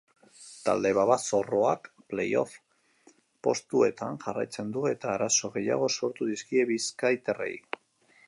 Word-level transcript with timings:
Talde 0.67 0.91
babazorroak 0.97 1.89
play-off 2.13 2.55
postuetan 3.47 4.17
jarraitzen 4.25 4.71
du 4.77 4.85
eta 4.95 5.13
arazo 5.19 5.53
gehiago 5.57 5.93
sortu 5.99 6.31
dizkie 6.31 6.65
bizkaitarrei. 6.73 7.55